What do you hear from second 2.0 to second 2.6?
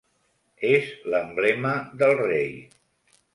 del rei.